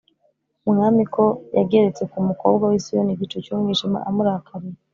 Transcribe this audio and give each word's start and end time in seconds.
Umwami 0.69 1.03
ko 1.13 1.23
yageretse 1.57 2.03
ku 2.11 2.17
mukobwa 2.29 2.63
w’i 2.71 2.81
Siyoni 2.85 3.11
igicu 3.13 3.37
cy’umwijima 3.45 3.97
amurakariye, 4.09 4.77